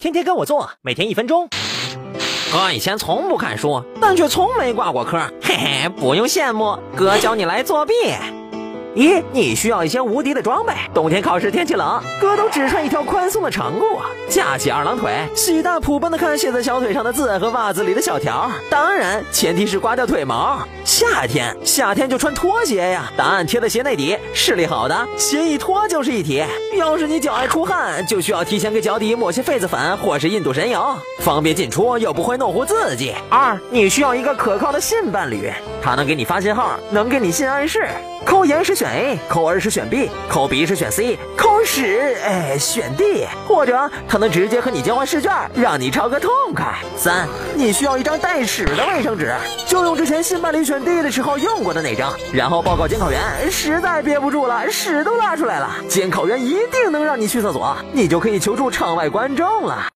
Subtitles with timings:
[0.00, 1.46] 天天跟我做，每天一分钟。
[2.50, 7.92] 哥以前从不看书，但却从没挂过科，嘿嘿，不用羡慕，哥教你来作弊。
[8.94, 10.72] 一，你需要一些无敌的装备？
[10.92, 18.50] 冬天考试天气冷，哥都只穿一条宽松的长裤，架起二郎腿，喜大普奔的看写在小腿上的字和袜子里的小条。
[18.68, 20.58] 当然，前提是刮掉腿毛。
[20.84, 26.44] 夏天，夏天就穿拖鞋呀，答案贴在鞋内底，视力好的鞋一脱就是一体。
[26.76, 33.14] 要是你脚爱出汗，就需要提前给脚底抹些痱子粉或是印度神油，方便进出又不会弄糊自己。
[33.28, 35.48] 二，你需要一个可靠的性伴侣，
[35.80, 37.86] 他能给你发信号，能给你性暗示。
[38.24, 46.78] 抠眼时选 A，抠耳时选 B，抠鼻时选 C，抠屎哎选 D，或者他能直接和你交换试卷，让你抄个痛快。
[46.96, 49.32] 三，你需要一张带屎的卫生纸，
[49.66, 59.86] 就用之前新伴侣选 D 的时候用过的那张，然后报告监考员，实在憋不住了，屎都拉出来了，监考员一定能让你去厕所，你就可以求助场外观众了。